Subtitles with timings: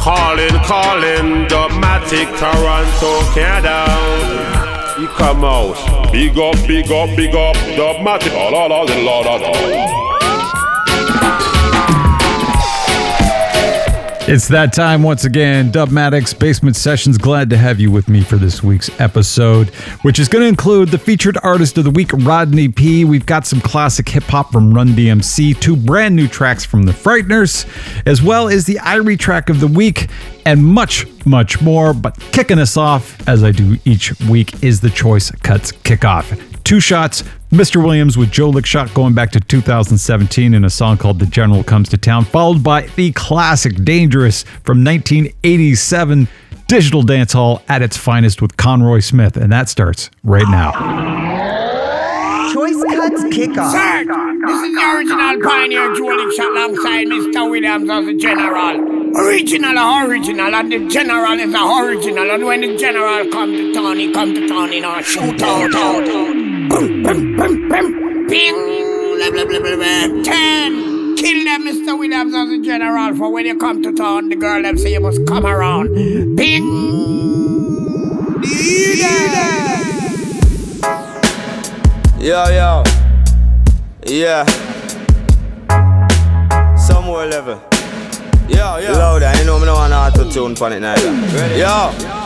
[0.00, 3.84] Calling, calling, Dubmatic, Toronto, Canada.
[4.98, 5.76] You come out.
[6.10, 8.32] Big up, big up, big up, Dubmatic.
[8.32, 10.09] La la la la la la.
[14.32, 15.72] It's that time once again.
[15.72, 17.18] Dubmatix Basement Sessions.
[17.18, 19.70] Glad to have you with me for this week's episode,
[20.02, 23.04] which is going to include the featured artist of the week, Rodney P.
[23.04, 26.92] We've got some classic hip hop from Run DMC, two brand new tracks from the
[26.92, 27.66] Frighteners,
[28.06, 30.08] as well as the Irie track of the week,
[30.46, 31.92] and much, much more.
[31.92, 36.40] But kicking us off, as I do each week, is the Choice Cuts Kickoff.
[36.62, 37.82] Two shots, Mr.
[37.82, 41.88] Williamz with Joe Lickshot going back to 2017 in a song called The General Comes
[41.88, 46.28] to Town, followed by the classic Dangerous from 1987
[46.68, 51.39] Digital Dance Hall at its finest with Conroy Smith, and that starts right now.
[53.20, 53.72] Choice Cuts Kickoff.
[53.72, 54.04] Sir,
[54.46, 57.50] this is the original pioneer Joe Lickshot alongside Mr.
[57.50, 59.00] Williamz as the general.
[59.16, 62.30] Original original, and the general is a original.
[62.30, 65.74] And when the general come to town, he come to town in a shootout.
[65.74, 66.04] out.
[66.70, 68.26] Boom, boom, boom, boom.
[68.28, 68.54] Bing.
[69.16, 70.22] Blah, blah, blah, blah, blah.
[70.22, 71.16] Ten.
[71.16, 71.98] Kill them, Mr.
[71.98, 73.14] Williamz, as a general.
[73.16, 75.94] For when you come to town, the girl them say you must come around.
[76.36, 76.64] Bing.
[78.42, 79.30] Yeah.
[82.20, 83.09] Yo, yo.
[84.10, 84.44] Yeah.
[86.76, 87.62] Somewhere level.
[88.48, 88.92] Yo, yo.
[88.92, 91.12] Louder, you know me no want auto tune on it neither.
[91.38, 91.60] Ready?
[91.60, 92.19] Yo.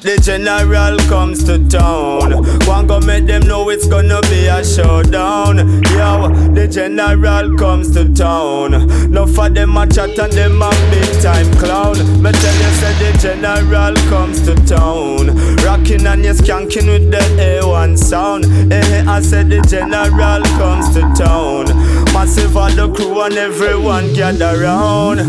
[0.00, 2.44] The general comes to town.
[2.66, 5.58] One go make them know it's gonna be a showdown.
[5.90, 9.10] Yo, the general comes to town.
[9.10, 11.96] No for them a chat and them a big time clown.
[12.22, 15.34] Me tell you, say the general comes to town.
[15.64, 18.44] Rocking and you skanking with the A1 sound.
[18.72, 21.66] Eh, I said the general comes to town.
[22.14, 25.28] Massive all the crew and everyone gather round.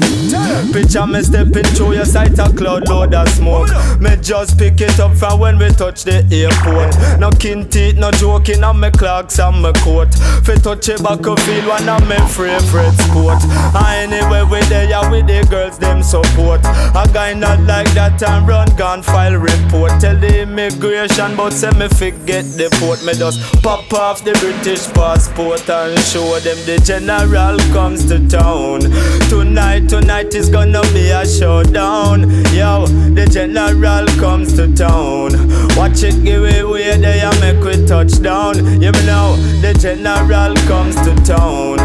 [0.71, 3.69] Picture me stepping through your sight a cloud load of smoke.
[3.99, 6.91] Me just pick it up from when we touch the airport.
[7.17, 10.13] No kin teeth, no joking on my clocks and my coat.
[10.43, 13.39] Fi touch a back field, one of my favorite sport.
[13.73, 16.59] And anyway, we there with the girls, them support.
[16.59, 19.91] A guy not like that and run gun file report.
[20.01, 23.01] Tell the immigration, but say me forget the port.
[23.05, 28.81] Me just pop off the British passport and show them the general comes to town.
[29.29, 32.29] Tonight, tonight is gonna be a showdown.
[32.51, 35.31] Yo, the general comes to town.
[35.75, 38.55] Watch it give away there and make we touch down.
[38.81, 41.77] You me know, the general comes to town.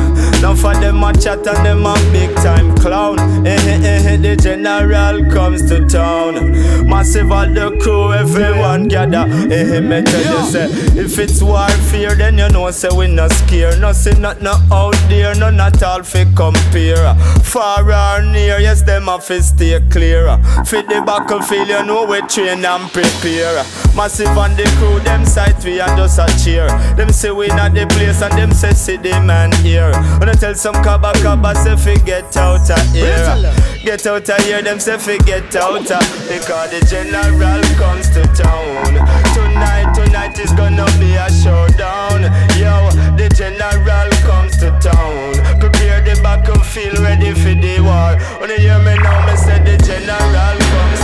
[0.42, 3.18] Now for them a chat and them a big time clown.
[3.46, 6.52] Eh, eh, eh, the general comes to town.
[6.88, 9.24] Massive all the crew, everyone gather.
[9.50, 10.66] Eh, eh, me tell you say,
[10.98, 13.80] if it's warfare, then you know say we not scared.
[13.80, 17.14] Nothing not no out there, none at all fi compare.
[17.42, 20.36] Far or near, yes them a fi stay clear.
[20.66, 23.64] Fit the battlefield, you know we train and prepare.
[23.96, 26.68] Massive on the crew, them sight we and just a cheer.
[26.94, 29.90] Them say we not the place and them say see the man here.
[30.18, 33.54] When I tell some kaba kaba say fi get out of here.
[33.82, 38.22] Get out of here, them say fi get out of Because the general comes to
[38.34, 38.94] town.
[39.34, 42.22] Tonight, tonight is gonna be a showdown.
[42.58, 45.34] Yo, the general comes to town.
[45.60, 48.16] Prepare the battlefield, ready for the war.
[48.40, 51.03] When you hear me now, me say the general comes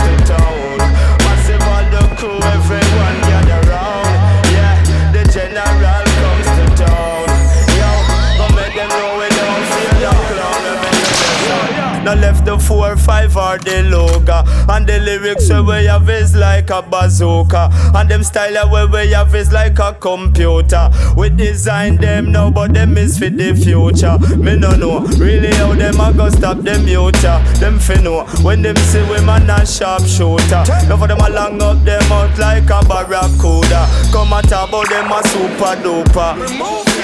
[12.51, 16.81] the four five or the logo And the lyrics where we have is like a
[16.81, 17.69] bazooka.
[17.95, 20.89] And them style where we have is like a computer.
[21.15, 24.17] We design them now but them is for the future.
[24.37, 28.61] Me no know really how them a go stop them future Them fi know when
[28.61, 32.37] them see we man a sharp shooter Now for them a long up them out
[32.37, 33.87] like a barracuda.
[34.11, 37.00] Come at about them a super duper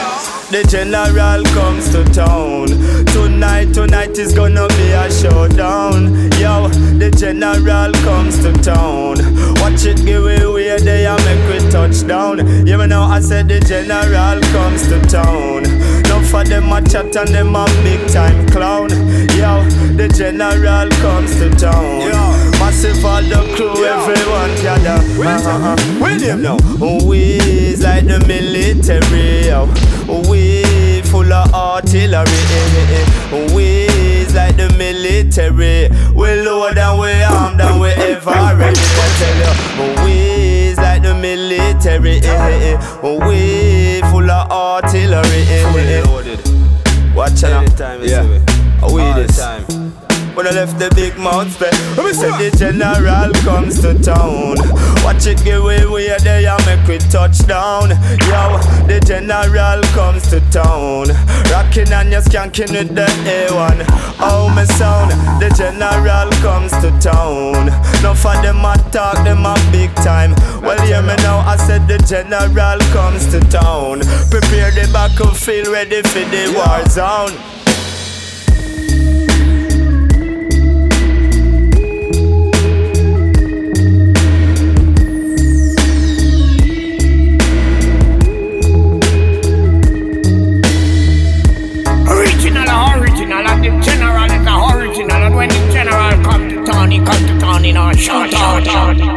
[0.52, 2.68] the general comes to town.
[3.08, 6.32] Tonight, tonight is gonna be a showdown.
[6.40, 9.18] Yo, the general comes to town.
[9.62, 12.66] Watch it give away there and make we touch down.
[12.66, 15.64] You know I said the general comes to town.
[16.08, 18.90] None for them a chat and them a big time clown.
[19.36, 19.64] Yo,
[19.96, 22.02] the general comes to town.
[22.02, 22.48] Yo.
[22.60, 25.00] Massive all the crew, everyone gather.
[25.24, 25.76] Uh-huh.
[26.02, 26.58] William now.
[27.06, 27.67] We
[27.98, 29.50] like the military.
[30.30, 32.26] We full of artillery.
[33.56, 35.90] We is like the military.
[36.14, 38.80] We load and we armed and we ever ready.
[38.80, 40.12] I tell you, we
[40.70, 42.22] is like the military.
[43.02, 45.46] We full of artillery.
[45.72, 47.16] Fully loaded.
[47.16, 47.80] Watch out.
[48.04, 48.24] Yeah.
[48.94, 49.38] We this.
[49.38, 49.87] Time.
[50.38, 51.18] When I left the big
[51.50, 54.62] spec When we said the general comes to town.
[55.02, 57.90] Watch it give way way there and make we touch down.
[58.30, 61.10] Yo, the general comes to town.
[61.50, 63.82] Rocking and you skanking with the A1
[64.22, 65.10] Oh me sound,
[65.42, 67.74] the general comes to town.
[68.06, 70.36] No for them a talk, them a big time.
[70.62, 74.02] Well hear me now, I said the general comes to town.
[74.30, 77.57] Prepare the battlefield ready for the war zone
[98.68, 99.17] shout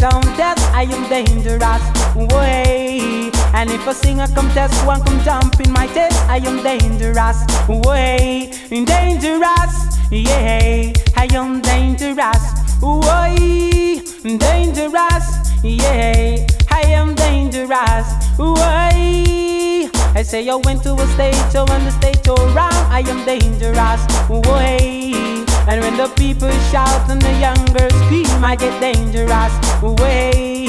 [0.00, 1.82] singer come test, I am dangerous.
[2.14, 3.30] Way.
[3.54, 6.18] And if a singer contest, one come jump in my test.
[6.28, 10.92] I am dangerous, way dangerous, yeah.
[11.16, 12.42] I am dangerous,
[12.82, 15.26] way dangerous,
[15.62, 16.46] yeah.
[16.70, 18.08] I am dangerous,
[18.38, 19.88] way.
[20.14, 22.74] I say I went to a stage show and the stage show round.
[22.90, 25.49] I am dangerous, way.
[25.68, 29.52] And when the people shout and the young girls scream, I get dangerous,
[29.82, 30.66] way.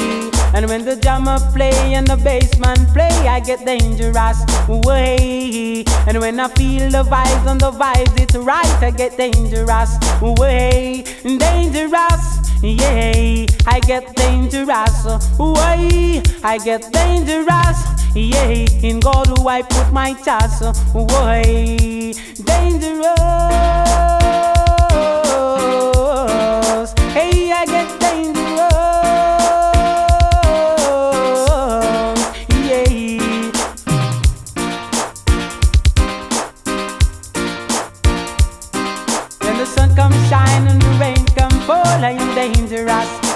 [0.54, 5.84] And when the drummer play and the bassman play, I get dangerous way.
[6.06, 11.04] And when I feel the vibes and the vibes, it's right, I get dangerous way.
[11.22, 12.24] Dangerous,
[12.62, 13.46] yeah.
[13.66, 15.06] I get dangerous
[15.38, 16.22] way.
[16.44, 17.78] I get dangerous,
[18.14, 18.66] yeah.
[18.82, 20.62] In God who I put my trust
[20.94, 22.12] way.
[22.44, 24.21] Dangerous.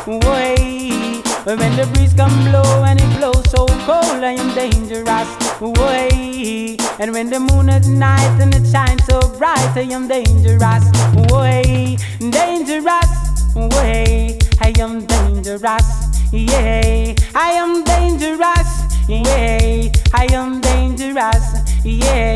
[0.07, 5.29] When the breeze come blow and it blows so cold, I am dangerous.
[5.61, 6.77] Way.
[7.01, 10.85] And when the moon at night and it shines so bright, I am dangerous.
[11.33, 11.97] Way.
[12.21, 13.11] Dangerous.
[13.57, 14.39] Way.
[14.61, 15.87] I am dangerous.
[16.33, 17.15] Yeah.
[17.35, 19.09] I am dangerous.
[19.09, 19.91] Yeah.
[20.15, 21.85] I am dangerous.
[21.85, 22.35] Yeah.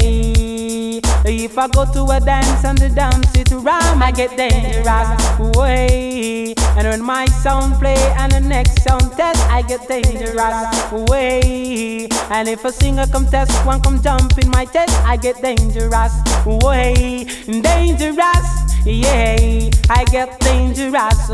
[1.24, 5.56] If I go to a dance and the dance it around, I get dangerous.
[5.56, 6.54] Way.
[6.76, 10.92] And when my sound play and the next sound test, I get dangerous.
[11.10, 12.08] Way.
[12.30, 16.14] And if a singer come test, one come jump in my test, I get dangerous.
[16.46, 17.26] Way.
[17.46, 18.70] Dangerous.
[18.84, 21.28] Yeah, I get dangerous.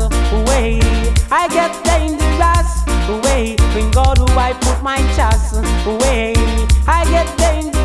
[0.49, 0.79] Way.
[1.31, 2.69] I get dangerous.
[3.23, 3.55] way.
[3.73, 6.33] When God, who I put my trust away,
[6.87, 7.76] I get dangerous.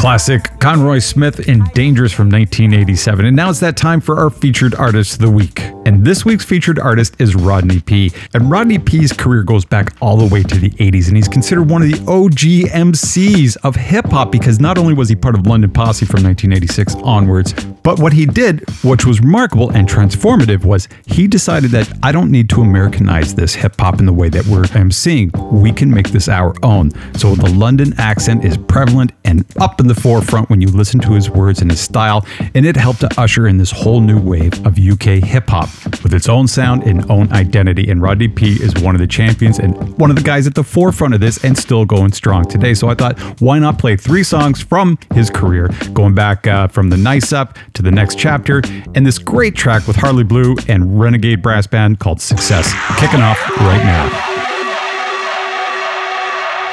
[0.00, 3.26] Classic Conroy Smith and Dangerous from 1987.
[3.26, 5.60] And now it's that time for our featured artist of the week.
[5.84, 8.10] And this week's featured artist is Rodney P.
[8.32, 11.68] And Rodney P's career goes back all the way to the 80s, and he's considered
[11.68, 15.46] one of the OG MCs of hip hop because not only was he part of
[15.46, 20.88] London Posse from 1986 onwards, but what he did, which was remarkable and transformative, was
[21.06, 24.46] he decided that I don't need to Americanize this hip hop in the way that
[24.46, 25.52] we're MCing.
[25.52, 26.90] We can make this our own.
[27.18, 31.12] So the London accent is prevalent and up in the forefront when you listen to
[31.12, 34.54] his words and his style, and it helped to usher in this whole new wave
[34.66, 35.68] of UK hip hop
[36.02, 37.90] with its own sound and own identity.
[37.90, 40.64] And Rodney P is one of the champions and one of the guys at the
[40.64, 42.74] forefront of this and still going strong today.
[42.74, 46.90] So I thought, why not play three songs from his career, going back uh, from
[46.90, 48.62] the Nice Up to the next chapter,
[48.94, 53.84] and this great track with Harleighblu and Renegade Brass Band called Success, kicking off right
[53.84, 54.08] now.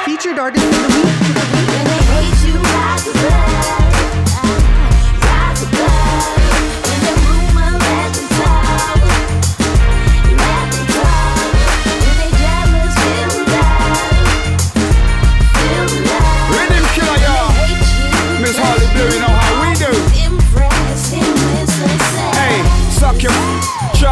[0.04, 0.77] Featured artist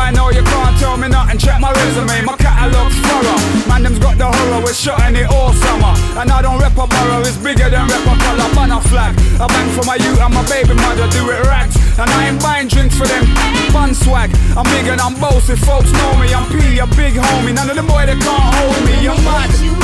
[0.07, 1.37] Try know you can't tell me nothing.
[1.37, 3.43] Check my resume, my catalog's thorough.
[3.67, 5.99] Man, them's got the horror, we're shutting it all summer.
[6.23, 8.47] And I don't rep a borough, it's bigger than rep a color.
[8.55, 9.19] Man, a flag.
[9.43, 11.75] I bang for my youth and my baby mother, do it rags.
[11.99, 13.27] And I ain't buying drinks for them
[13.75, 14.31] fun swag.
[14.55, 16.31] I'm big and I'm bossy, folks know me.
[16.31, 17.51] I'm P, a big homie.
[17.51, 19.03] None of them boy they can't hold me.
[19.03, 19.51] You're mad.
[19.59, 19.75] You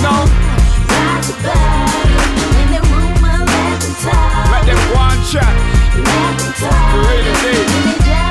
[0.00, 0.24] know?
[4.48, 5.76] Let them go and chat.
[7.04, 8.06] Really deep.
[8.06, 8.25] Hey,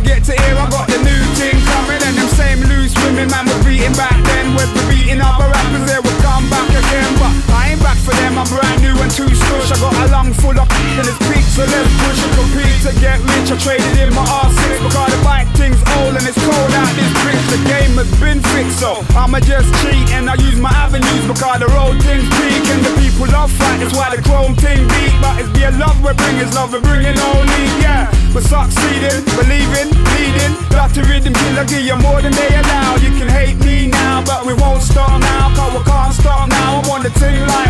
[0.00, 0.56] to get to here.
[0.56, 4.16] I got the new thing coming, and them same loose women man was beating back
[4.24, 4.54] then.
[4.54, 7.12] With the beating up rappers, they would come back again.
[7.18, 7.49] But
[7.80, 9.72] back for them, I'm brand new and too stush.
[9.72, 12.92] I got a lung full of in this peak, so let's push and compete to
[13.00, 13.50] get rich.
[13.50, 17.12] I traded in my R6 because the bike thing's old and it's cold out this
[17.24, 17.44] bitch.
[17.50, 21.58] The game has been fixed, so I'ma just cheat and I use my avenues because
[21.60, 23.80] the road thing's peak and the people love fight.
[23.80, 25.14] That's why the chrome thing beat.
[25.20, 28.08] But it's be a love we're bringing, love we're bringing only, yeah.
[28.34, 30.54] We're succeeding, believing, leading.
[30.70, 32.94] Got to rhythm till I give you more than they allow.
[33.02, 35.50] You can hate me now, but we won't stop now.
[35.56, 36.80] Cause we can't stop now.
[36.80, 37.69] I'm on the thing like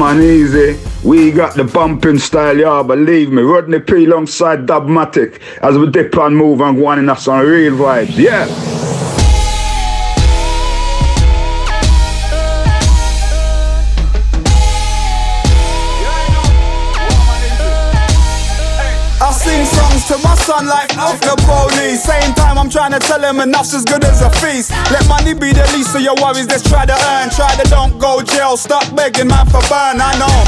[0.00, 0.78] And easy.
[1.02, 2.84] We got the bumping style, y'all.
[2.84, 3.42] Believe me.
[3.42, 7.44] Rodney P alongside Dubmatic as we dip and move and go on in us on
[7.44, 8.16] real vibes.
[8.16, 8.67] Yeah.
[20.58, 22.02] To my like off the police.
[22.02, 24.70] Same time I'm trying to tell him enough's as good as a feast.
[24.90, 26.48] Let money be the least of your worries.
[26.48, 27.30] Let's try to earn.
[27.30, 28.56] Try to don't go jail.
[28.56, 30.00] Stop begging man for burn.
[30.00, 30.38] I know.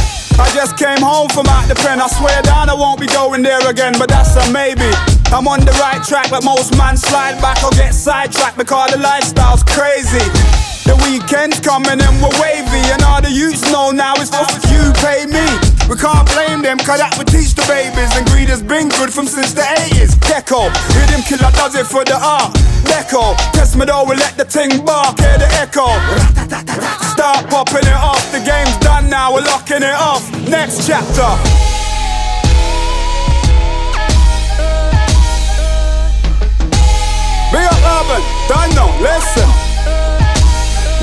[0.40, 2.00] I just came home from out the pen.
[2.00, 4.88] I swear down I won't be going there again, but that's a maybe.
[5.32, 8.98] I'm on the right track, but most man slide back or get sidetracked because the
[8.98, 10.24] lifestyle's crazy.
[10.90, 14.90] The weekend's coming and we're wavy, and all the youths know now it's off you
[14.98, 15.46] pay me.
[15.86, 18.10] We can't blame them, cause that would teach the babies.
[18.18, 20.18] And greed has been good from since the 80s.
[20.26, 20.66] Gecko,
[20.98, 22.58] rhythm killer does it for the art.
[22.90, 25.86] Deco, test me though, we let the ting bark, hear the echo.
[27.14, 30.26] Start popping it off, the game's done now, we're locking it off.
[30.50, 31.30] Next chapter.
[37.54, 39.59] Big up urban, don't know, listen.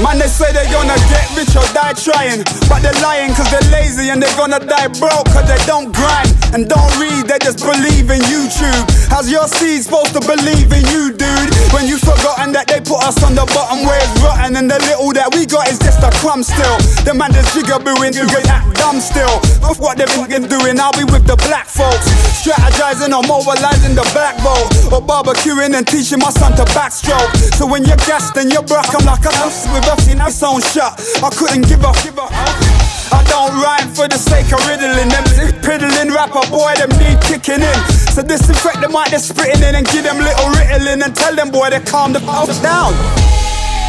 [0.01, 2.43] Man, they say they're gonna get rich or die trying.
[2.69, 6.36] But they're lying cause they're lazy and they're gonna die broke cause they don't grind
[6.53, 8.83] and don't read, they just believe in YouTube.
[9.09, 11.49] How's your seed supposed to believe in you, dude?
[11.73, 14.79] When you've forgotten that they put us on the bottom where it's rotten and the
[14.87, 16.77] little that we got is just a crumb still.
[17.03, 19.41] The man just jigabooing, you get that dumb still.
[19.67, 22.07] Of what they've been doing, I'll be with the black folks.
[22.39, 24.69] Strategizing or mobilizing the black vote.
[24.93, 27.35] Or barbecuing and teaching my son to backstroke.
[27.57, 30.61] So when you're gassed and you're broke, I'm like a house with a its own
[30.61, 31.01] shot.
[31.23, 31.95] I couldn't give up.
[32.03, 32.86] give up.
[33.11, 35.23] I don't rhyme for the sake of riddling them.
[35.63, 37.79] Piddling rapper, boy, them need kicking in.
[38.11, 41.51] So disinfect the mic they're spitting in and give them little riddling and tell them,
[41.51, 42.91] boy, to calm the f down.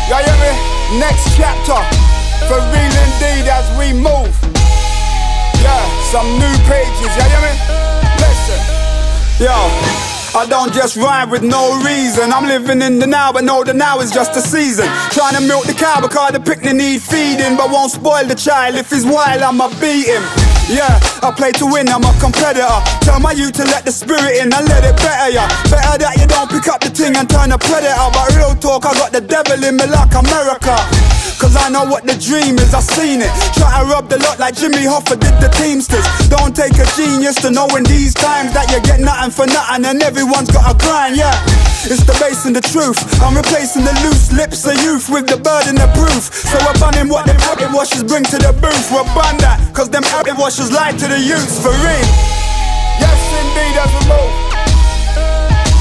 [0.08, 0.52] Y'all hear me?
[0.98, 1.80] Next chapter.
[2.46, 4.32] For real indeed as we move.
[5.60, 7.54] Yeah, some new pages, Y'all hear me?
[8.22, 8.60] Listen.
[9.44, 10.07] Yo.
[10.34, 12.32] I don't just rhyme with no reason.
[12.32, 14.84] I'm living in the now, but know the now is just a season.
[15.10, 18.74] Trying to milk the cow because the picnic need feeding, but won't spoil the child.
[18.74, 20.22] If he's wild, I'ma beat him.
[20.68, 22.68] Yeah, I play to win, I'm a competitor.
[23.00, 25.48] Tell my youth to let the spirit in and let it better ya.
[25.72, 27.96] Better that you don't pick up the thing and turn a predator.
[28.12, 30.76] But real talk, I got the devil in me like America.
[31.40, 33.30] Cause I know what the dream is, I seen it.
[33.54, 36.04] Try to rub the lot like Jimmy Hoffa did the Teamsters.
[36.28, 39.86] Don't take a genius to know in these times that you get nothing for nothing
[39.86, 41.30] and everyone's got a grind, yeah.
[41.86, 42.98] It's the bass and the truth.
[43.22, 46.26] I'm replacing the loose lips of youth with the burden of proof.
[46.34, 48.90] So we're banning what them habit washers bring to the booth.
[48.90, 52.08] We're ban that, cause them habit washers lie to the youth for real.
[52.98, 54.34] Yes, indeed, as we move.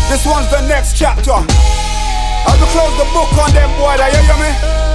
[0.06, 1.34] This one's the next chapter.
[1.34, 4.87] We close the book on them, boy, you hear me?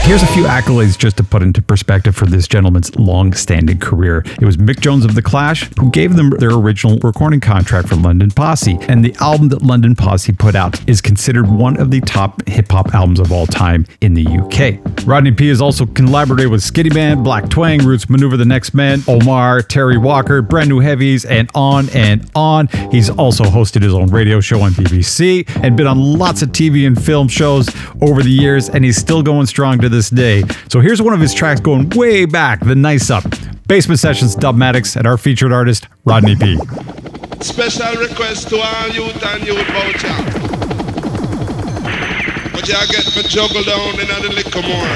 [0.00, 4.24] Here's a few accolades just to put into perspective for this gentleman's long standing career.
[4.40, 7.94] It was Mick Jones of The Clash who gave them their original recording contract for
[7.94, 12.00] London Posse, and the album that London Posse put out is considered one of the
[12.00, 15.06] top hip hop albums of all time in the UK.
[15.06, 20.02] Rodney P has also collaborated with Skittyman, Black Twang, Roots Manuva the Nextmen, Omar, Terri
[20.02, 22.66] Walker, Brand New Heavies, and on and on.
[22.90, 26.86] He's also hosted his own radio show on BBC and been on lots of TV
[26.86, 27.68] and film shows
[28.00, 30.42] over the years, and he's still going strong to this day.
[30.68, 33.24] So here's one of his tracks going way back, the Nice Up.
[33.68, 36.58] Basement Sessions Dubmatix and our featured artist, Rodney P.
[37.40, 40.12] Special request to all youth and youth voucher.
[42.52, 44.86] But y'all get me juggle down in the liquor more.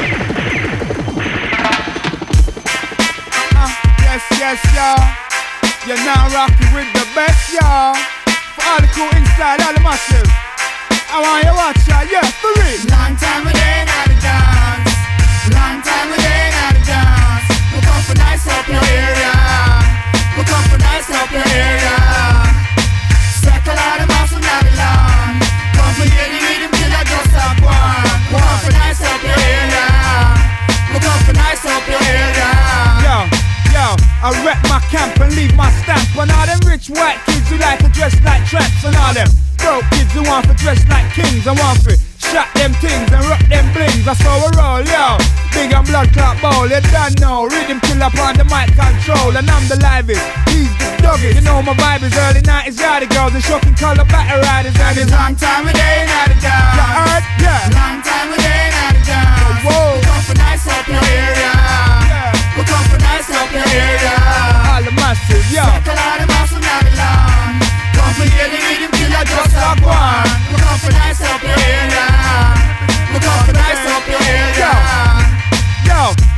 [3.57, 3.71] Uh,
[4.05, 5.27] yes, yes, y'all.
[5.87, 7.95] You're now rocking with the best, y'all.
[8.55, 10.29] For all the cool inside, all the massive.
[11.09, 12.05] I want you watch, y'all.
[12.05, 12.91] Yeah, for real.
[12.91, 14.66] Long time we ain't had a dance.
[15.55, 16.11] Long time
[18.07, 18.15] for
[18.51, 19.33] up your area.
[20.35, 20.43] For
[21.15, 21.95] up your area.
[25.77, 26.07] For
[26.43, 28.11] rhythm till I just stop one.
[28.63, 29.87] For nice up your area.
[30.91, 30.99] For
[31.71, 32.51] up your area.
[33.07, 33.17] Yo,
[33.71, 33.87] yo,
[34.23, 34.31] I
[34.67, 37.89] my camp and leave my stamp on all them rich white kids who like to
[37.91, 39.29] dress like tramps and all them
[39.59, 41.47] broke kids who want to dress like kings.
[41.47, 44.05] I want to shot them things and rock them blings.
[44.05, 45.19] That's how we roll, yo.
[45.55, 47.47] Big and blood clot bowl, you done know.
[47.47, 50.21] Rhythm killer upon the mic control, and I'm the livest.
[50.53, 51.39] He's the doggest.
[51.39, 54.77] You know my vibe is early 90s, yardie girls and shocking color battle riders.
[54.77, 56.77] And it's long time we ain't had a dance.
[56.77, 57.25] You heard?
[57.41, 57.73] Yeah.
[57.73, 59.65] Long time we ain't had a dance.
[59.65, 59.97] Whoa.
[59.97, 61.53] We come for nice up your area.
[61.57, 62.59] Yeah.
[62.59, 64.15] We come for nice up your area.
[64.77, 65.65] All the massive, yo.
[65.65, 67.65] Circle out the muscle, not lawn.
[67.97, 70.29] Come for the rhythm killer just like one.
[70.53, 72.16] We come for nice up your area.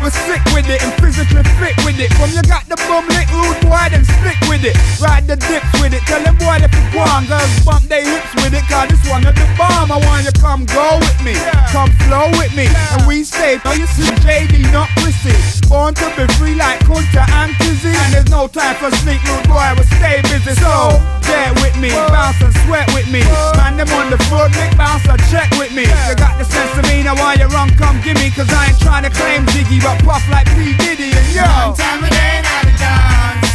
[0.08, 2.10] We're sick with it and physically fit with it.
[2.18, 4.74] From you got the bum lick rude boy, then stick with it.
[4.98, 6.02] Ride the dips with it.
[6.10, 8.66] Tell them boy if you go girls bump their hips with it.
[8.66, 9.94] Cause this one of the bomb.
[9.94, 11.38] I want you come go with me.
[11.70, 12.66] Come flow with me.
[12.66, 13.62] And we stay.
[13.62, 15.30] Now you see JD, not Chrissy.
[15.70, 17.94] Born to be free like Kunta and Kizzy.
[17.94, 19.62] And there's no time for sleep, rude boy.
[19.78, 20.58] We stay busy.
[20.58, 21.94] So, get with me.
[22.10, 23.22] Bounce and sweat with me.
[23.54, 25.86] Man, them on the foot, big bounce and check with me.
[25.86, 28.32] You got the sense of me, now why you run, come give me.
[28.32, 30.72] Cause I ain't trying to claim Jiggy, but puff like P.
[30.78, 31.44] Diddy and yo.
[31.44, 33.50] Long time we ain't had a dance.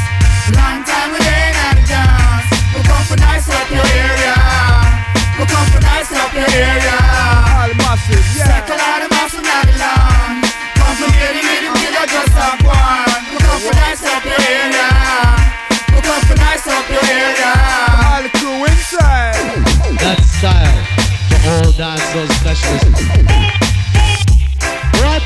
[0.54, 2.50] Long time we ain't had a dance.
[2.76, 4.36] We come for nice up your area.
[5.40, 6.96] We come for nice up your area.
[7.58, 8.50] All massive, yeah.
[8.50, 10.44] Circle out the muscle, not the lawn.
[10.78, 13.22] Come for getting rhythm, kill a just up one.
[13.32, 14.88] We come for nice up your area.
[15.94, 17.52] We come for nice up your area.
[18.08, 19.40] All the crew inside.
[20.04, 20.82] That style
[21.30, 23.73] for all dancehall specialists.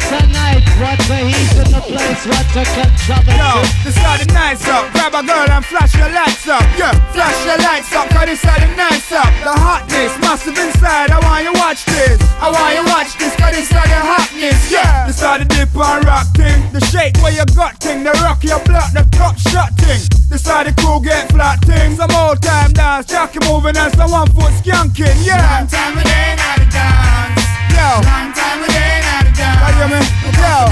[0.08, 3.84] What a night, what a heat in the place, what a Yo, controversy.
[3.84, 4.88] this how the nights up.
[4.96, 6.64] Grab a girl and flash your lights up.
[6.80, 9.28] Yeah, flash your lights up, cause this how the nights up.
[9.44, 11.12] The hotness, massive inside.
[11.12, 12.24] I want you watch this.
[12.40, 14.72] I want you watch this, cause this how the hotness.
[14.72, 16.60] Yeah, this how the dip and rock thing.
[16.72, 18.04] The shake where you got thing.
[18.08, 20.00] The rock your block, the top shot thing.
[20.32, 22.00] This how the crew get flat things.
[22.00, 25.20] Some old time dance, jockey moving and some one foot skanking.
[25.28, 25.44] Yeah.
[25.60, 27.37] Long time we ain't had a dance.
[27.78, 28.02] Yo.
[28.10, 29.62] Long time we ain't had a dance.
[29.62, 30.06] What you mean?
[30.26, 30.66] We come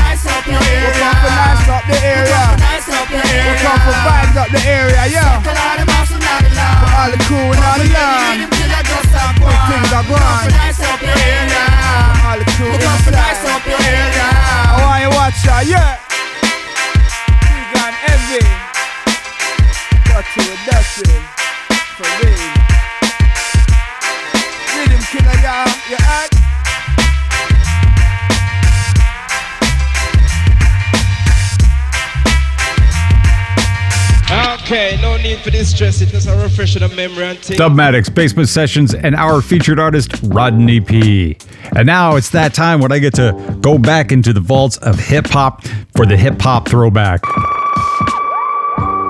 [0.50, 0.65] Yo.
[35.76, 36.00] Stress.
[36.00, 36.32] It a
[36.84, 37.58] of the memory and thing.
[37.58, 41.38] Dubmatix, Basement Sessions, and our featured artist, Rodney P.
[41.76, 44.98] And now it's that time when I get to go back into the vaults of
[44.98, 47.22] hip hop for the hip hop throwback.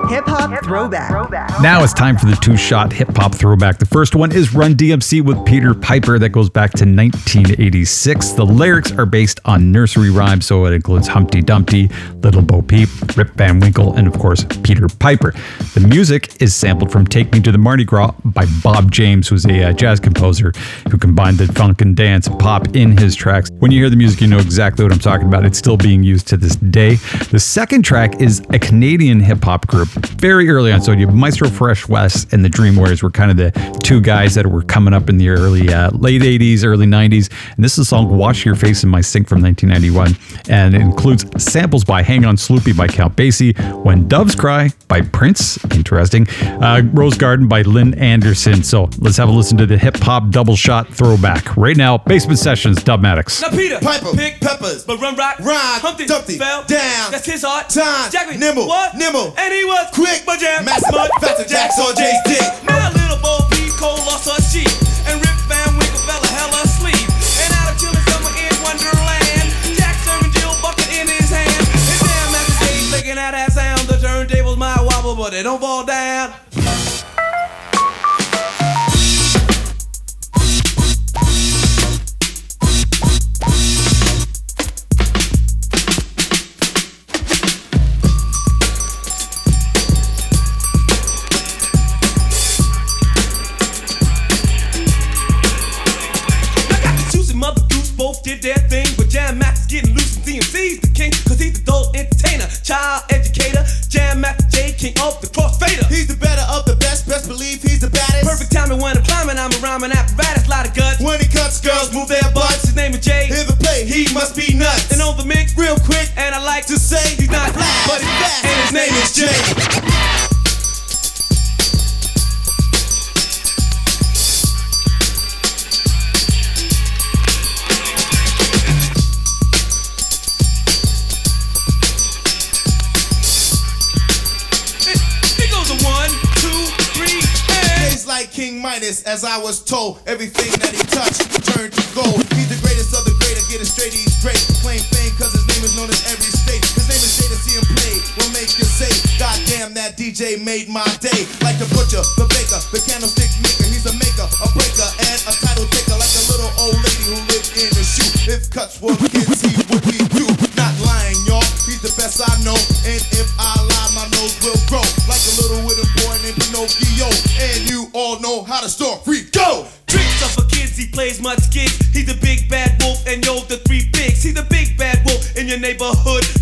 [0.10, 1.62] Hip hop throwback.
[1.62, 3.80] Now it's time for the two shot hip hop throwback.
[3.80, 8.32] The first one is Run DMC with Peter Piper that goes back to 1986.
[8.32, 11.90] The lyrics are based on nursery rhymes, so it includes Humpty Dumpty,
[12.22, 15.34] Little Bo Peep, Rip Van Winkle, and of course, Peter Piper.
[15.74, 19.46] The music is sampled from Take Me to the Mardi Gras by Bob James, who's
[19.46, 20.52] a uh, jazz composer
[20.92, 23.50] who combined the funk and dance pop in his tracks.
[23.60, 25.46] When you hear the music, you know exactly what I'm talking about.
[25.46, 26.96] It's still being used to this day.
[27.32, 30.82] The second track is a Canadian hip hop group very early on.
[30.82, 33.52] So you have Maestro Fresh Wes and the Dream Warriors were kind of the
[33.84, 37.30] two guys that were coming up in the early, uh, late 80s, early 90s.
[37.56, 40.18] And this is a song, Wash Your Face in My Sink from 1991.
[40.50, 45.02] And it includes samples by Hang On Sloopy by Count Basie, When Doves Cry by
[45.02, 46.28] Prince, interesting,
[46.62, 48.64] uh, Rose Garden by Lynn Anderson.
[48.64, 51.56] So let's have a listen to the hip hop double shot throwback.
[51.58, 53.42] Right now, Basement Sessions, Dubmatix.
[53.42, 57.44] Now Peter, Piper, pick peppers, but run rock, rhyme, Humpty, Dumpty, fell down, That's his
[57.44, 57.70] art.
[57.70, 58.96] time, Jackie, nimble, what?
[58.96, 62.64] nimble, and he was quick, but jam, mass mud, faster jacks on Jay's dick.
[62.64, 64.05] Now little Bo Peep Cole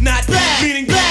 [0.04, 1.03] Not bad, meaning bad,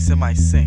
[0.00, 0.10] Sink.
[0.10, 0.63] In my sink.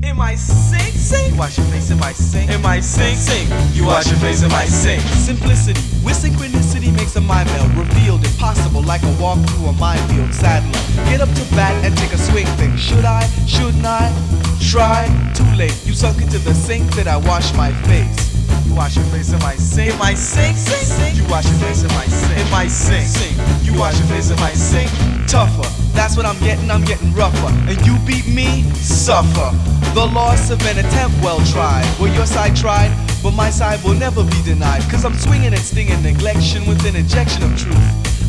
[21.27, 22.39] You wash your face in my sink.
[22.39, 23.05] In my sink.
[23.05, 23.35] Sink.
[23.65, 24.89] You wash your face in my sink.
[25.27, 25.67] Tougher.
[25.91, 27.51] That's what I'm getting, I'm getting rougher.
[27.67, 29.51] And you beat me, suffer.
[29.93, 31.83] The loss of an attempt well tried.
[31.99, 34.83] Well, your side tried, but my side will never be denied.
[34.89, 37.75] Cause I'm swinging and stinging neglection with an injection of truth.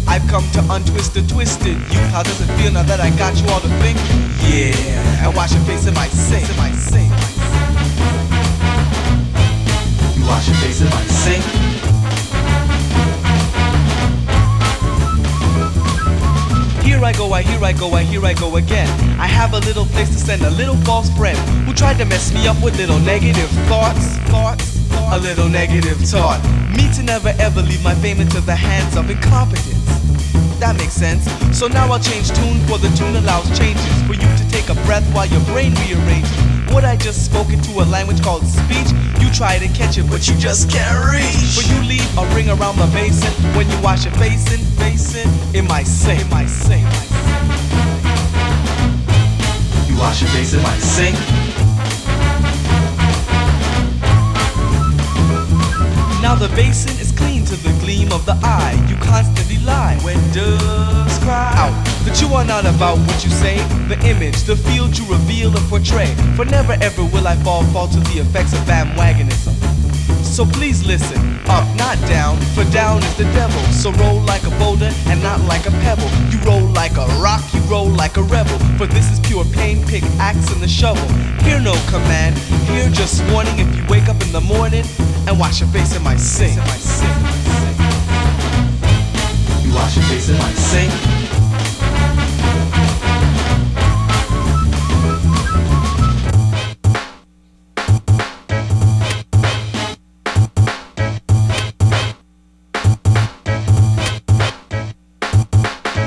[0.08, 2.10] I've come to untwist the twisted youth.
[2.10, 3.96] How does it feel now that I got you all to think?
[4.42, 6.50] Yeah, and wash your face in my sink.
[6.50, 7.12] In my sink.
[10.18, 11.97] You wash your face in my sink.
[16.98, 18.88] Here I go, I here I go, I here I go again.
[19.20, 22.34] I have a little place to send a little false friend who tried to mess
[22.34, 24.82] me up with little negative thoughts, thoughts,
[25.12, 26.42] a little negative thought.
[26.76, 29.78] Me to never ever leave my fame into the hands of incompetence.
[30.58, 31.22] That makes sense.
[31.56, 34.74] So now I'll change tune for the tune allows changes for you to take a
[34.82, 36.47] breath while your brain rearranges.
[36.72, 38.92] What I just spoke into a language called speech.
[39.20, 41.56] You try to catch it, but you just can't reach.
[41.56, 45.28] But you leave a ring around the basin when you wash your face in, basin
[45.54, 46.20] in my sink.
[46.20, 46.86] In my sink.
[49.88, 51.16] You wash your face in my sink.
[56.22, 58.74] Now the basin is clean to the gleam of the eye.
[58.88, 61.74] You constantly lie when doves cry out
[62.06, 63.58] that you are not about what you say.
[63.88, 66.14] The image, the field you reveal and portray.
[66.36, 69.54] For never ever will I fall fall to the effects of bandwagonism.
[70.24, 73.60] So please listen, up, not down, for down is the devil.
[73.72, 76.10] So roll like a boulder and not like a pebble.
[76.30, 78.58] You roll like a rock, you roll like a rebel.
[78.78, 81.08] For this is pure pain, pick axe and the shovel.
[81.42, 82.38] Hear no command,
[82.70, 84.84] hear just warning if you wake up in the morning
[85.26, 86.56] and wash your face in my sink.
[89.64, 90.92] You wash your face in my sink.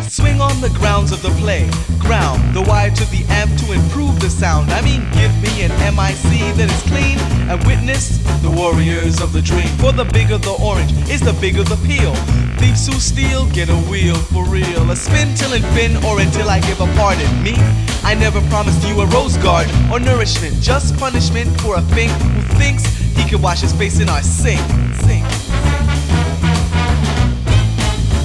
[0.10, 1.91] Swing on the grounds of the play.
[2.12, 4.70] The wire to the amp to improve the sound.
[4.72, 7.16] I mean, give me an MIC that is clean
[7.48, 9.72] and witness the warriors of the dream.
[9.80, 12.14] For the bigger the orange is the bigger the peel.
[12.60, 14.92] Thieves who steal get a wheel for real.
[14.92, 17.32] A spin till it fin or until I give a pardon.
[17.42, 17.56] Me,
[18.04, 20.60] I never promised you a rose garden or nourishment.
[20.60, 22.84] Just punishment for a fink who thinks
[23.16, 24.60] he can wash his face in our sink.
[25.08, 25.24] Sink.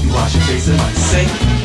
[0.02, 1.55] You wash your face in my sink.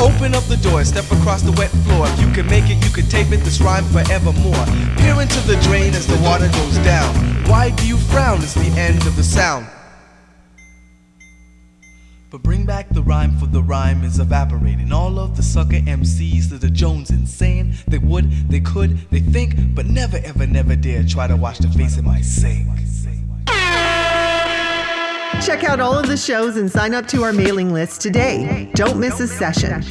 [0.00, 2.06] Open up the door, step across the wet floor.
[2.06, 4.64] If you can make it, you can tape it, this rhyme forevermore.
[4.96, 7.12] Peer into the drain as the water goes down.
[7.48, 8.40] Why do you frown?
[8.40, 9.66] It's the end of the sound.
[12.30, 14.92] But bring back the rhyme, for the rhyme is evaporating.
[14.92, 19.74] All of the sucker MCs that are Jonesing, saying they would, they could, they think,
[19.74, 22.68] but never, ever, never dare try to wash the face in my sink.
[25.40, 28.70] Check out all of the shows and sign up to our mailing list today.
[28.74, 29.82] Don't miss a session.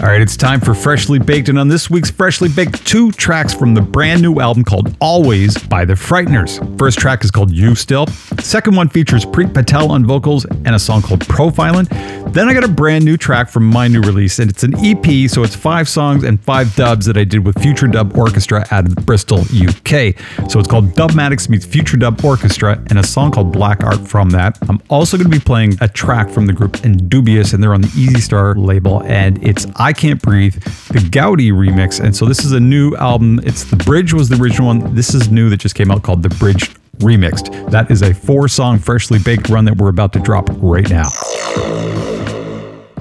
[0.00, 3.52] All right, it's time for Freshly Baked, and on this week's Freshly Baked, two tracks
[3.52, 6.58] from the brand new album called Always by The Frighteners.
[6.78, 8.06] First track is called You Still.
[8.40, 11.88] Second one features Preet Patel on vocals and a song called Profiling.
[12.32, 15.28] Then I got a brand new track from my new release, and it's an EP,
[15.28, 18.86] so it's five songs and five dubs that I did with Future Dub Orchestra out
[18.86, 20.16] of Bristol, UK.
[20.50, 24.30] So it's called Dubmatix meets Future Dub Orchestra, and a song called Black Art from
[24.30, 24.58] that.
[24.68, 27.82] I'm also going to be playing a track from the group Indubious, and they're on
[27.82, 32.00] the Easy Star label, and it's I I Can't Breathe, the Gaudi remix.
[32.02, 33.40] And so this is a new album.
[33.44, 34.94] It's The Bridge was the original one.
[34.94, 37.70] This is new that just came out called The Bridge Remixed.
[37.70, 41.10] That is a four song freshly baked run that we're about to drop right now.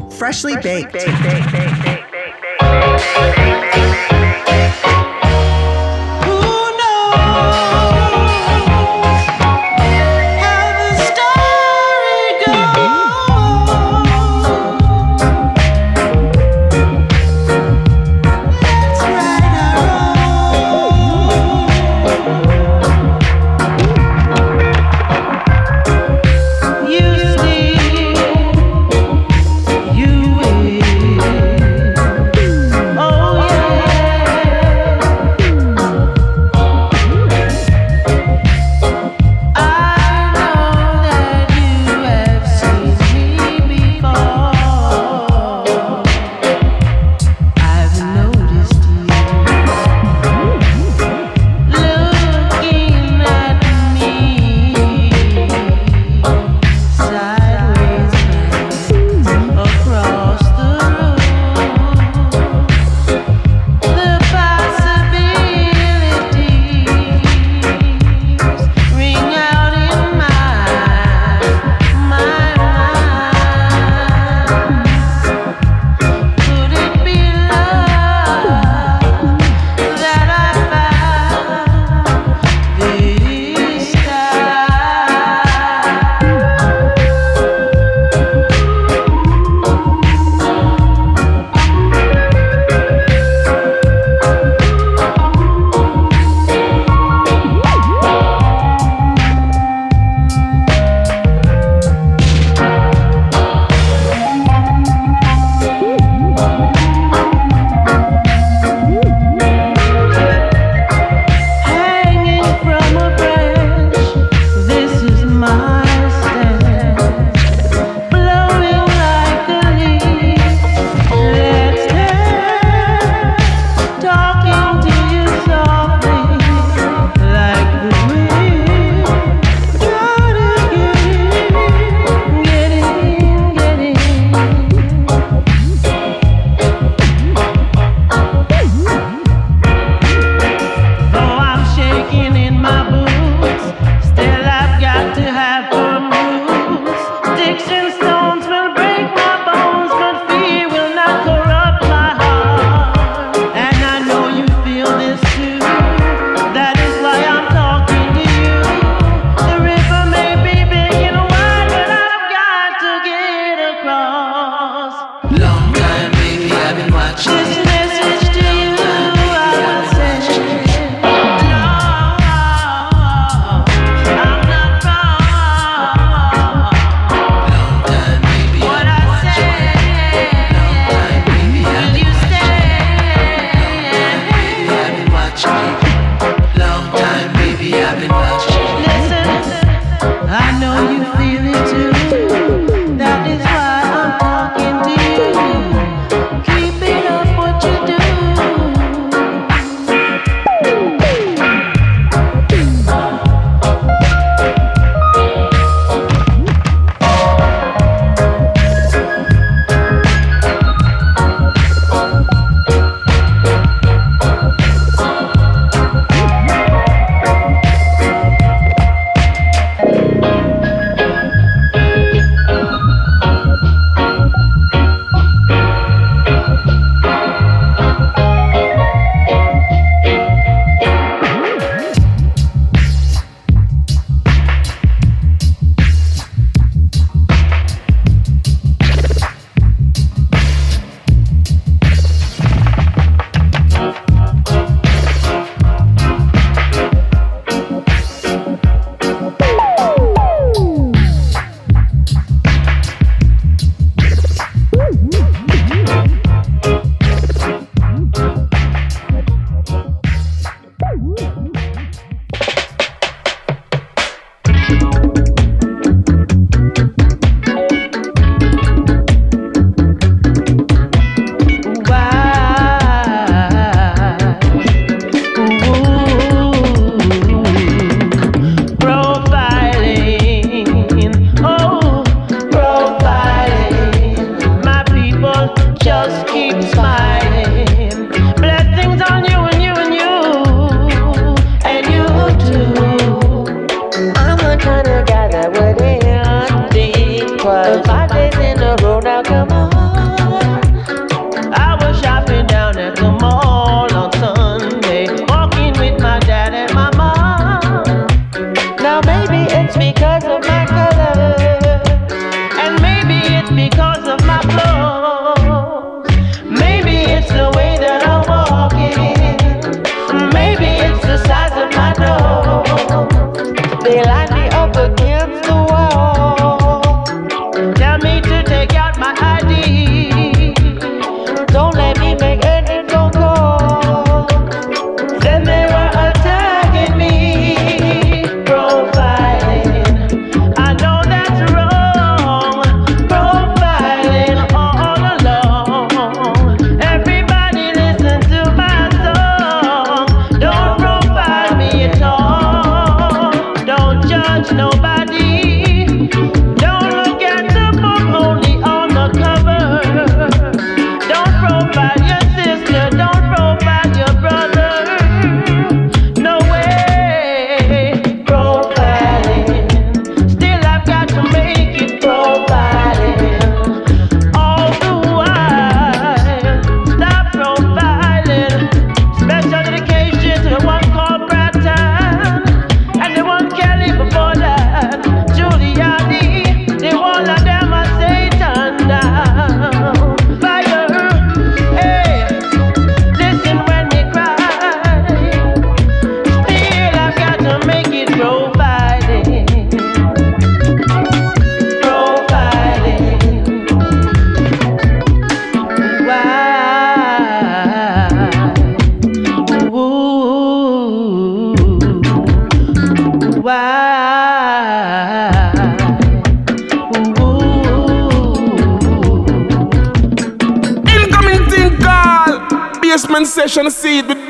[0.09, 0.95] Freshly baked.
[2.61, 3.40] Incoming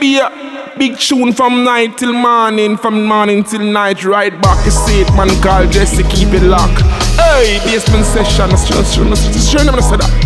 [0.01, 0.29] with beer.
[0.77, 4.03] Big tune from night till morning, from morning till night.
[4.03, 6.81] Right back a seat, man call Jesse, keep it locked.
[7.17, 10.20] Hey, basement session, sure, never say that.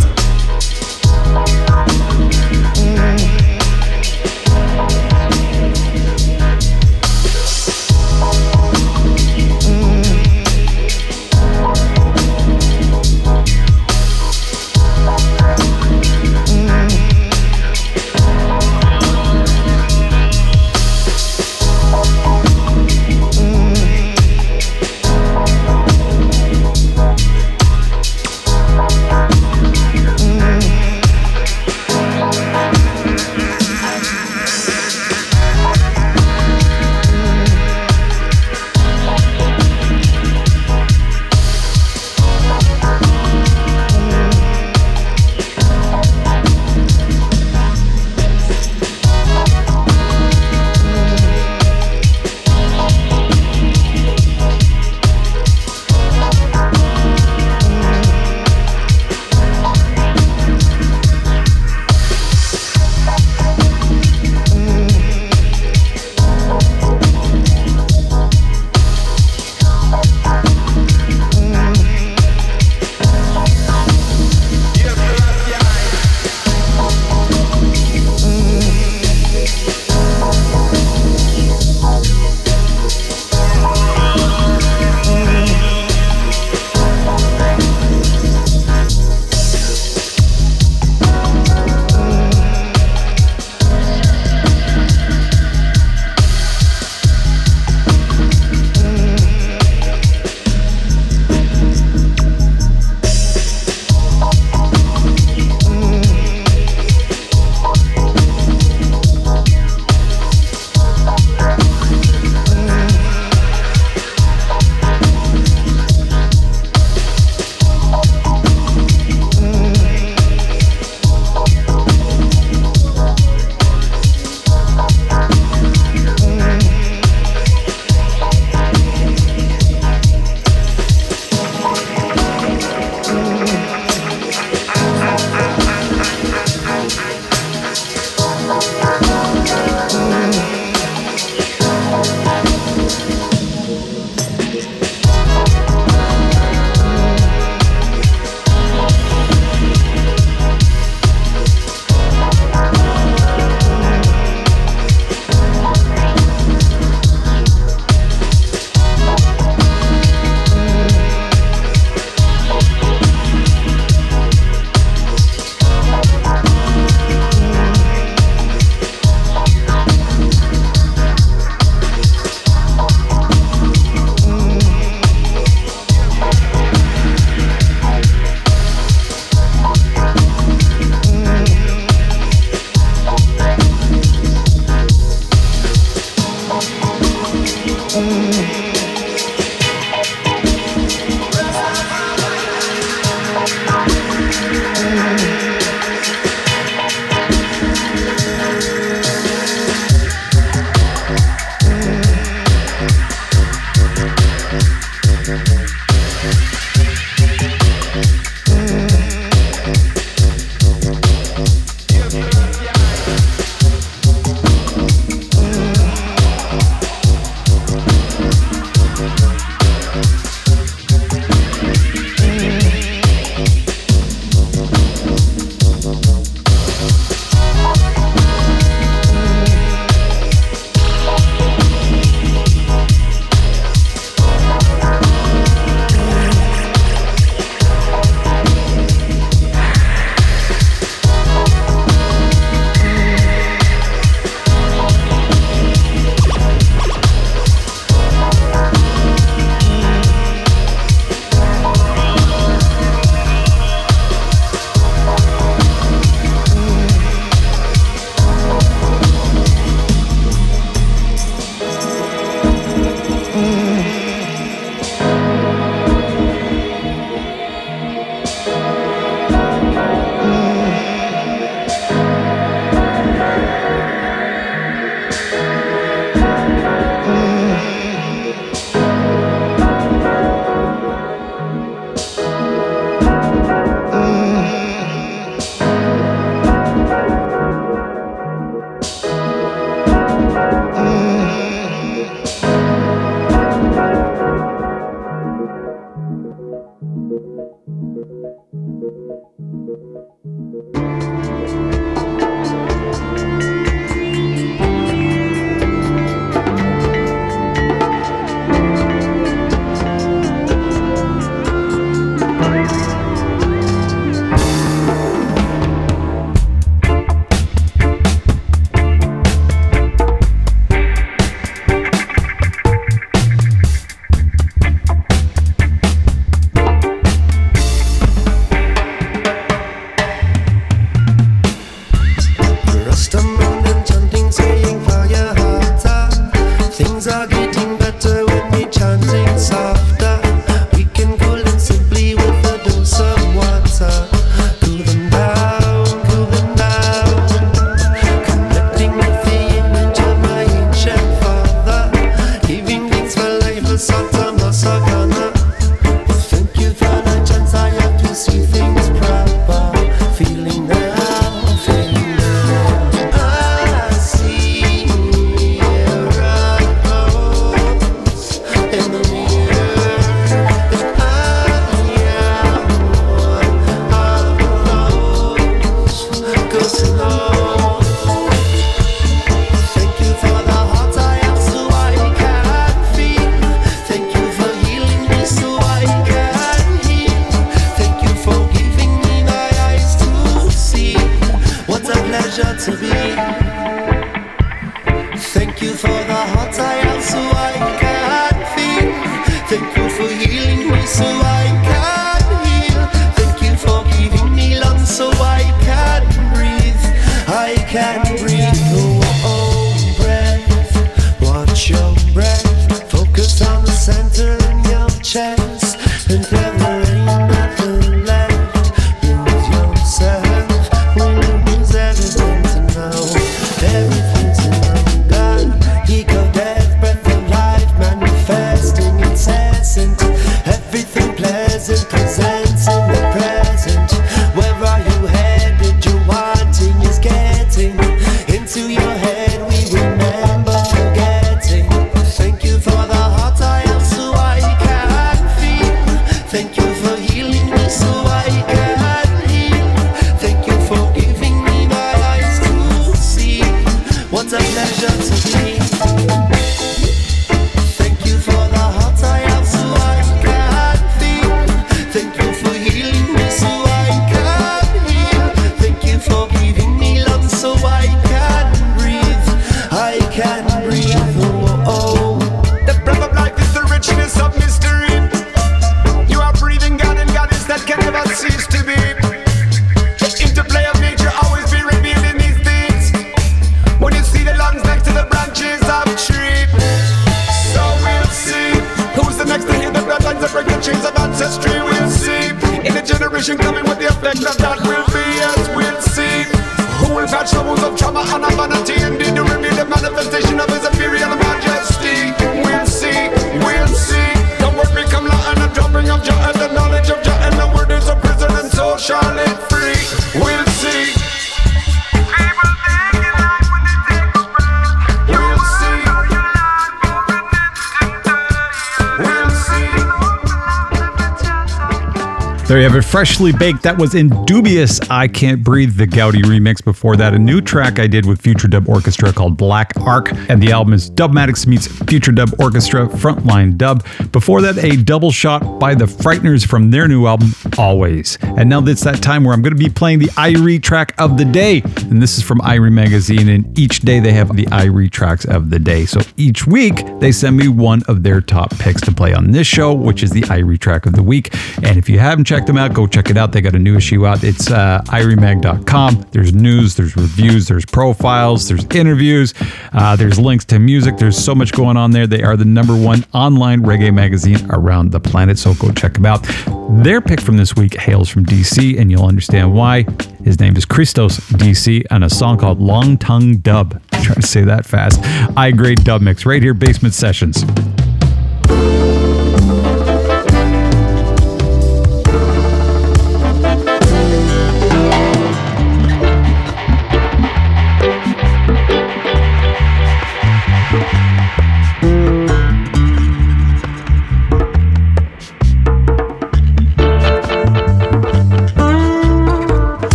[522.75, 523.63] Have it, freshly baked.
[523.63, 526.61] That was in Dubious I Can't Breathe, the Gaudy remix.
[526.61, 530.43] Before that, a new track I did with Future Dub Orchestra called Black Ark, and
[530.43, 533.85] the album is Dubmatix meets Future Dub Orchestra Frontline Dub.
[534.11, 538.17] Before that, a double shot by the Frighteners from their new album, Always.
[538.21, 541.17] And now it's that time where I'm going to be playing the Irie track of
[541.17, 543.29] the day, and this is from Irie Magazine.
[543.29, 545.85] And each day they have the Irie tracks of the day.
[545.85, 549.47] So each week they send me one of their top picks to play on this
[549.47, 551.33] show, which is the Irie track of the week.
[551.63, 553.31] And if you haven't checked them out, go check it out.
[553.31, 554.23] They got a new issue out.
[554.23, 556.07] It's uh, iriemag.com.
[556.11, 559.33] There's news, there's reviews, there's profiles, there's interviews,
[559.73, 560.97] uh, there's links to music.
[560.97, 562.07] There's so much going on there.
[562.07, 565.37] They are the number one online reggae magazine around the planet.
[565.39, 566.25] So go check them out.
[566.69, 569.85] Their pick from this week hails from DC, and you'll understand why.
[570.23, 573.81] His name is Christos DC, and a song called Long Tongue Dub.
[573.91, 574.99] I'm trying to say that fast.
[575.37, 577.43] I grade dub mix right here, Basement Sessions.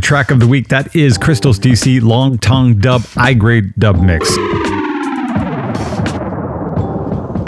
[0.00, 0.68] Track of the week.
[0.68, 4.28] That is Crystals DC Long Tongue Dub I Grade Dub Mix.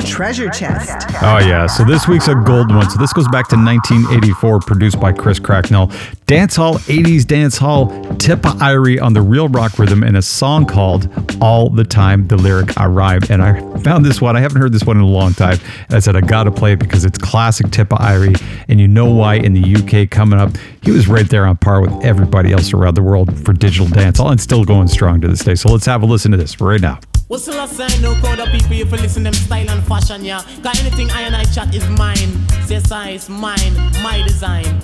[0.06, 1.06] Treasure chest.
[1.22, 1.66] Oh, yeah.
[1.66, 2.88] So this week's a gold one.
[2.90, 5.90] So this goes back to 1984, produced by Chris Cracknell.
[6.26, 10.66] Dance Hall, 80s Dance Hall, Tippa Irie on the real rock rhythm in a song
[10.66, 11.08] called
[11.40, 13.22] All the Time the Lyric a Rhyme.
[13.30, 14.36] And I found this one.
[14.36, 15.58] I haven't heard this one in a long time.
[15.88, 18.40] And I said, I got to play it because it's classic Tippa Irie.
[18.68, 20.50] And you know why in the UK coming up,
[20.82, 24.30] he was right there on par with everybody else around the world for digital dancehall
[24.30, 25.54] and still going strong to this day.
[25.54, 26.98] So let's have a listen to this right now.
[27.28, 28.02] What's the last sign?
[28.02, 30.42] No crowd of people if you listen them style and fashion, yeah.
[30.62, 32.48] Cause anything I and I chat is mine.
[32.66, 34.80] Say size, mine, my design.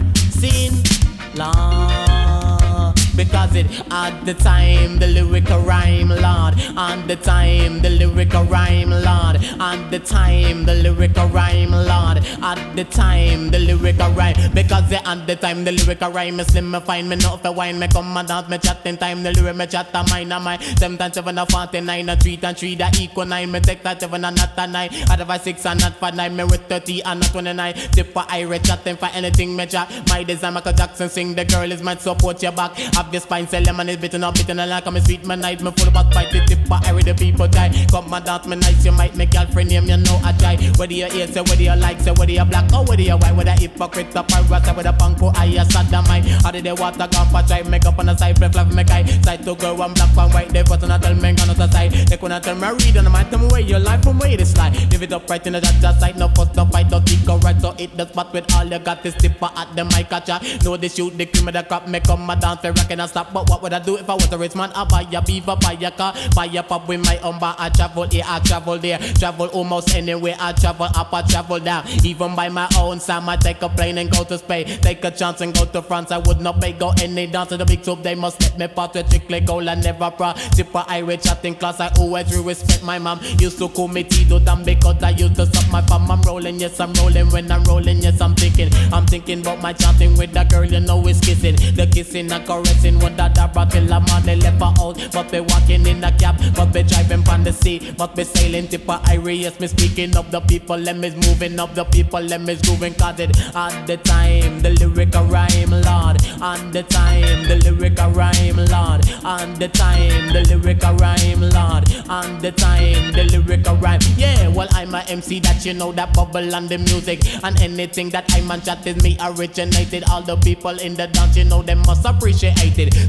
[3.18, 6.54] Because it at the time the lyrical rhyme, Lord.
[6.78, 9.36] On the time the lyrical rhyme, Lord.
[9.58, 12.18] On the time the lyrical rhyme, Lord.
[12.40, 14.36] At the time the lyrical rhyme.
[14.54, 17.50] Because it at the time the lyrical rhyme is slim, me find me not for
[17.50, 17.80] wine.
[17.80, 19.24] Me come and dance, me chat in time.
[19.24, 20.60] The lyric me chat a mine a mine.
[20.78, 23.50] Seven times seven a forty nine, a three and three that equal nine.
[23.50, 24.90] Me take that seven and not a nine.
[25.10, 26.36] Otherwise six and not for nine.
[26.36, 27.74] Me with thirty and not twenty nine.
[27.74, 29.90] Tippa Irie chatting for anything me chat.
[30.08, 31.34] My design Michael Jackson sing.
[31.34, 32.72] The girl is mad support your back.
[33.08, 35.40] Have your spine, say lemon is bitten up, bitten and like I'm a sweet man
[35.40, 35.62] night.
[35.62, 37.72] Me full back fight the Tippa Irie the people die.
[37.90, 38.84] Come and dance me nice.
[38.84, 40.58] You might make girlfriend name you know I die.
[40.76, 43.34] Whether you hate, say whether you like, say whether you black or whether you white,
[43.34, 46.26] whether hypocrite or pirate, say whether punk or I a sodomite.
[46.44, 48.90] How did they water gone for try make up on the side, flip flap make
[48.90, 49.06] eye.
[49.24, 50.50] Side to girl, one black and white.
[50.50, 51.92] They a tell me gonna the side.
[51.92, 54.36] They couldn't tell me read on the mind, tell me where your life from where
[54.36, 54.76] this slide.
[54.92, 57.38] Live it up right in the that side, no fuss, no fight, no kick or
[57.38, 57.58] right.
[57.58, 60.38] So it the spot with all you got is tipper at the mic catcher.
[60.62, 63.06] Know they shoot the cream of the crap, make up my dance, they rock I
[63.06, 63.32] stop.
[63.32, 64.70] But what would I do if I was a rich man?
[64.74, 67.54] I buy a beaver, buy a car, buy a pub with my umber.
[67.58, 70.36] I travel here, I travel there, travel almost anywhere.
[70.38, 71.86] I travel up, I travel down.
[72.04, 74.66] Even by my own time, I take a plane and go to Spain.
[74.80, 76.10] Take a chance and go to France.
[76.10, 78.02] I would not pay go any dance to the big tube.
[78.02, 80.32] They must let me part with chick like oh, gold and never pro.
[80.56, 81.80] Tippa Irie chatting class.
[81.80, 83.20] I always respect my mom.
[83.38, 86.10] Used to call me Tito Tam because I used to suck my fam.
[86.10, 87.30] I'm rolling, yes, I'm rolling.
[87.30, 88.70] When I'm rolling, yes, I'm thinking.
[88.92, 91.56] I'm thinking about my chatting with that girl, you know, it's kissing.
[91.56, 92.87] The kissing and caressing.
[92.96, 94.96] What that brought till I'm on the left out.
[95.12, 97.92] But be walking in the cab, but be driving on the sea.
[97.96, 99.42] But be sailing Tippa Irie.
[99.42, 100.76] Yes, me speaking of the people.
[100.76, 102.20] Let me moving up the people.
[102.20, 104.60] Let me grooving cause it at the time.
[104.60, 106.16] The lyrical rhyme, Lord.
[106.40, 109.08] On the time, the lyrical rhyme, Lord.
[109.24, 111.84] On the time, the lyric a rhyme, Lord.
[112.08, 114.00] On the time, the lyric a rhyme.
[114.16, 117.20] Yeah, well, I'm a MC that you know that bubble on the music.
[117.44, 120.04] And anything that I man chat is me originated.
[120.10, 122.58] All the people in the dance, you know, them must appreciate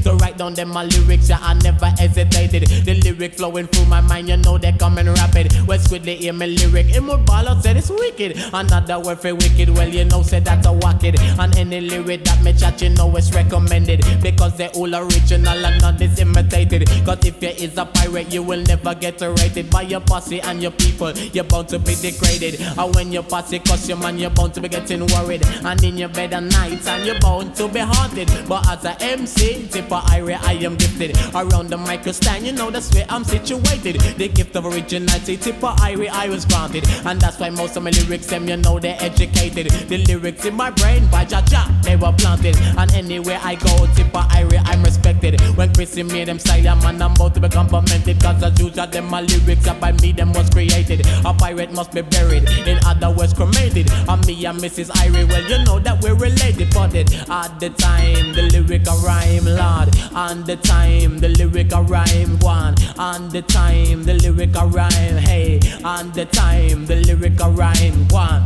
[0.02, 2.66] So write down them my lyrics, yeah, I never hesitated.
[2.68, 5.52] The lyric flowing through my mind, you know they coming rapid.
[5.66, 8.36] Well, Squidly hear me lyric, out, said it's wicked.
[8.52, 11.18] Another word for wicked, well, you know, said that's a wacked.
[11.38, 14.04] And any lyric that me chat, you know, it's recommended.
[14.22, 16.88] Because they all original and not is imitated.
[17.04, 20.62] Cause if you is a pirate, you will never get rated by your posse and
[20.62, 21.12] your people.
[21.12, 22.60] You're bound to be degraded.
[22.60, 25.44] And when your posse cuss your man, you're bound to be getting worried.
[25.64, 28.28] And in your bed at night, and you're bound to be haunted.
[28.48, 31.16] But as a MC, Tippa Irie, I am gifted.
[31.34, 34.00] Around the micro stand, you know that's where I'm situated.
[34.16, 35.40] The gift of originality, of
[35.80, 36.84] Irie, I was granted.
[37.04, 39.70] And that's why most of my lyrics, them, you know, they're educated.
[39.88, 41.42] The lyrics in my brain, by Jah,
[41.82, 42.56] they were planted.
[42.78, 45.40] And anywhere I go, Tippa Irie, I'm respected.
[45.56, 48.20] When Chrissy made them silent, man, I'm about to be complimented.
[48.20, 51.06] Cause as usual, them my lyrics are by me, them was created.
[51.24, 53.90] A pirate must be buried, in other words, cremated.
[54.08, 54.90] And me and Mrs.
[54.90, 56.68] Irie, well, you know that we're related.
[56.72, 58.96] But it at the time, the lyric a
[59.40, 59.96] rhyme, Lord.
[60.14, 62.74] On the time, the lyric a rhyme, one.
[62.98, 65.60] On the time, the lyric a rhyme, hey.
[65.84, 68.42] On the time, the lyric a rhyme, one.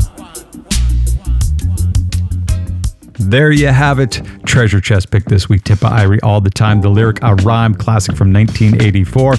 [3.18, 4.20] There you have it.
[4.44, 5.62] Treasure chest pick this week.
[5.62, 6.80] Tippa Irie all the time.
[6.80, 9.34] The lyric a rhyme classic from 1984.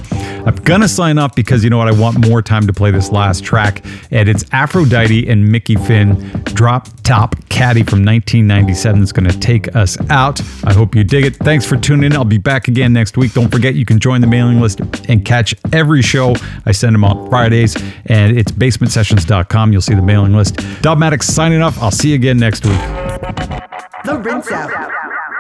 [0.46, 1.88] I'm gonna sign off because you know what?
[1.88, 3.84] I want more time to play this last track.
[4.12, 9.00] And it's Aphrodite and Mickey Finn, Drop Top Caddy from 1997.
[9.00, 10.42] That's gonna take us out.
[10.64, 11.36] I hope you dig it.
[11.38, 12.14] Thanks for tuning in.
[12.14, 13.34] I'll be back again next week.
[13.34, 16.36] Don't forget you can join the mailing list and catch every show.
[16.66, 19.72] I send them on Fridays, and it's basementsessions.com.
[19.72, 20.56] You'll see the mailing list.
[20.82, 21.82] Dubmatix signing off.
[21.82, 23.45] I'll see you again next week.
[24.06, 24.70] The rinse out.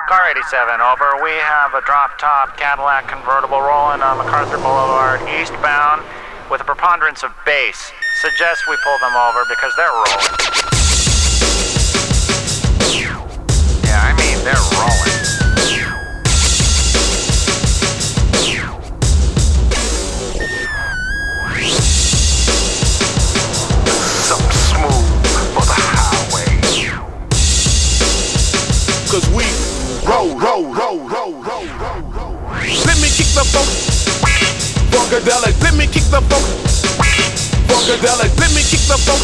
[0.09, 1.22] Car 87, over.
[1.24, 6.01] We have a drop top Cadillac convertible rolling on MacArthur Boulevard eastbound
[6.49, 7.91] with a preponderance of bass.
[8.22, 10.34] Suggest we pull them over because they're rolling.
[13.86, 15.14] Yeah, I mean, they're rolling.
[33.36, 33.67] The funk.
[34.95, 36.45] Funkadelic, let me kick the funk.
[37.67, 39.19] Funkadelic, let me kick the funk.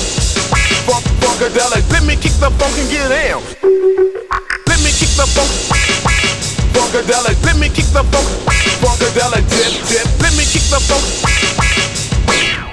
[0.83, 3.41] Funk, funkadelic, let me kick the funk and get down.
[4.67, 5.47] Let me kick the funk.
[6.75, 8.27] Funkadelic, let me kick the funk.
[8.83, 11.07] Funkadelic, dip, dip, let me kick the funk.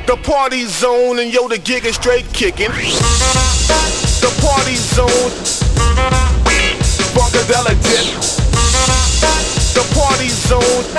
[0.08, 2.72] The party zone and yo, the gig is straight kicking.
[4.18, 5.30] The party zone.
[7.14, 8.37] Funkadelic dip.
[9.78, 10.90] The party zone.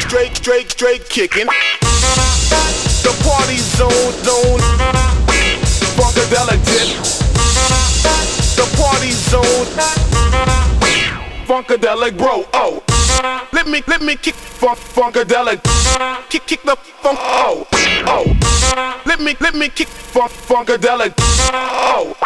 [0.00, 1.46] Straight, straight, straight kicking.
[1.46, 4.58] The party zone, zone.
[5.94, 6.98] Funkadelic dip.
[8.58, 9.70] The party zone.
[11.46, 12.82] Funkadelic bro, oh.
[13.52, 15.62] Let me, let me kick funk, funkadelic.
[16.30, 17.68] Kick, kick the funk, oh,
[18.06, 19.00] oh.
[19.06, 21.14] Let me, let me kick funk, funkadelic.
[21.52, 22.16] Oh,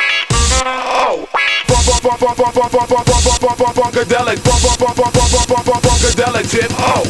[3.91, 4.39] Funkadelic,
[5.89, 6.71] funkadelic, tip.
[6.79, 7.05] Oh,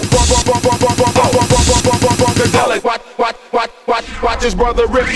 [2.26, 2.84] funkadelic.
[2.84, 5.08] Watch, watch, watch, watch, watch his brother rip.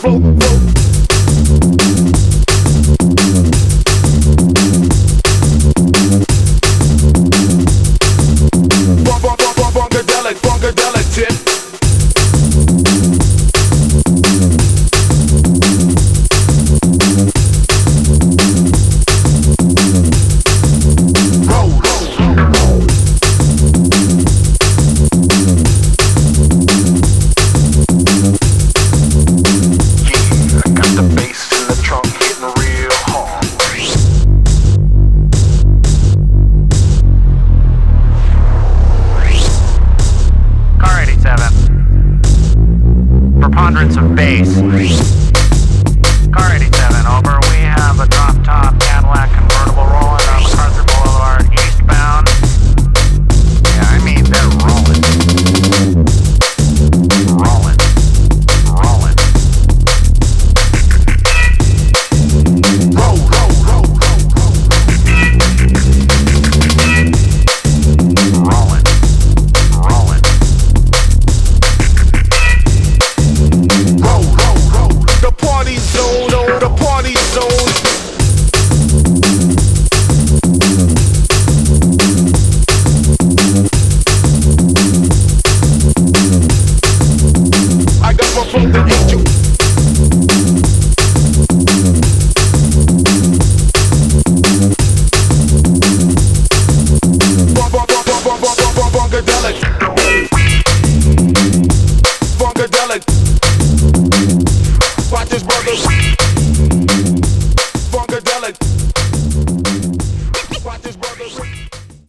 [0.00, 0.39] Flow.